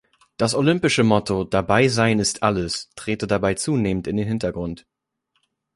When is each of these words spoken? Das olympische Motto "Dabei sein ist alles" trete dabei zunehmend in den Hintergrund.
Das 0.37 0.55
olympische 0.55 1.03
Motto 1.03 1.43
"Dabei 1.43 1.87
sein 1.87 2.17
ist 2.17 2.41
alles" 2.41 2.89
trete 2.95 3.27
dabei 3.27 3.53
zunehmend 3.53 4.07
in 4.07 4.17
den 4.17 4.27
Hintergrund. 4.27 4.87